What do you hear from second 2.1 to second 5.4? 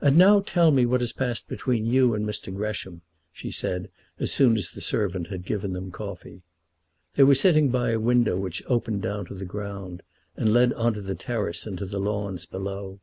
and Mr. Gresham," she said as soon as the servant